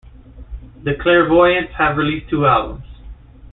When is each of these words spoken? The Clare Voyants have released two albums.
The 0.83 0.95
Clare 0.95 1.27
Voyants 1.29 1.73
have 1.77 1.95
released 1.95 2.27
two 2.27 2.47
albums. 2.47 2.87